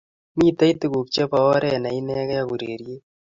Mitei 0.37 0.73
tuguk 0.79 1.07
che 1.13 1.23
bo 1.29 1.39
oret 1.53 1.77
ne 1.81 1.89
inegei 1.99 2.39
ak 2.41 2.49
urereriet 2.53 3.03